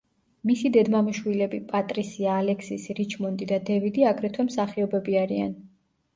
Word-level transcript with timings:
მისი 0.51 0.69
დედმამიშვილები, 0.77 1.59
პატრისია, 1.73 2.39
ალექსისი, 2.45 2.97
რიჩმონდი 3.01 3.49
და 3.53 3.61
დევიდი 3.69 4.09
აგრეთვე 4.15 4.49
მსახიობები 4.51 5.21
არიან. 5.27 5.55